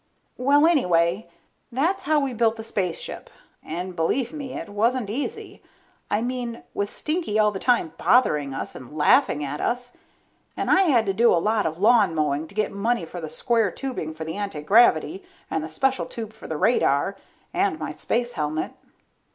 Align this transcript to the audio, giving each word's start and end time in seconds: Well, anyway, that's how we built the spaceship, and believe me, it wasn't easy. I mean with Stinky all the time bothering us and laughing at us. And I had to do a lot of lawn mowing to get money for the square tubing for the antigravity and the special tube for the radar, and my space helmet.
Well, 0.39 0.65
anyway, 0.65 1.29
that's 1.71 2.05
how 2.05 2.19
we 2.19 2.33
built 2.33 2.55
the 2.55 2.63
spaceship, 2.63 3.29
and 3.61 3.95
believe 3.95 4.33
me, 4.33 4.53
it 4.53 4.67
wasn't 4.67 5.11
easy. 5.11 5.61
I 6.09 6.23
mean 6.23 6.63
with 6.73 6.89
Stinky 6.97 7.37
all 7.37 7.51
the 7.51 7.59
time 7.59 7.93
bothering 7.99 8.51
us 8.51 8.73
and 8.73 8.97
laughing 8.97 9.43
at 9.43 9.61
us. 9.61 9.95
And 10.57 10.71
I 10.71 10.89
had 10.89 11.05
to 11.05 11.13
do 11.13 11.31
a 11.31 11.35
lot 11.37 11.67
of 11.67 11.77
lawn 11.77 12.15
mowing 12.15 12.47
to 12.47 12.55
get 12.55 12.71
money 12.71 13.05
for 13.05 13.21
the 13.21 13.29
square 13.29 13.69
tubing 13.69 14.15
for 14.15 14.25
the 14.25 14.39
antigravity 14.39 15.23
and 15.51 15.63
the 15.63 15.69
special 15.69 16.07
tube 16.07 16.33
for 16.33 16.47
the 16.47 16.57
radar, 16.57 17.15
and 17.53 17.77
my 17.77 17.93
space 17.93 18.33
helmet. 18.33 18.71